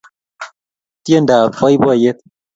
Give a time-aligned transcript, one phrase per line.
[1.03, 2.17] tiendab boiboiyet